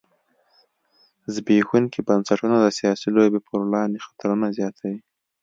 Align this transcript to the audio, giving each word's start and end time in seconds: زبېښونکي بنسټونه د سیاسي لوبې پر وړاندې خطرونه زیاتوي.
زبېښونکي 1.33 1.99
بنسټونه 2.07 2.55
د 2.59 2.65
سیاسي 2.77 3.07
لوبې 3.15 3.39
پر 3.47 3.59
وړاندې 3.67 4.03
خطرونه 4.05 4.47
زیاتوي. 4.57 4.99